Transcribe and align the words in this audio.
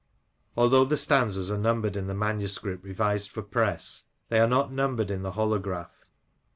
Although 0.57 0.85
the 0.85 0.97
stanzas 0.97 1.51
are 1.51 1.59
numbered 1.59 1.95
in 1.95 2.07
the 2.07 2.15
manuscript 2.15 2.83
revised 2.83 3.29
for 3.29 3.43
press, 3.43 4.05
they 4.29 4.39
are 4.39 4.47
not 4.49 4.73
numbered 4.73 5.11
in 5.11 5.21
the 5.21 5.33
holograph. 5.33 6.09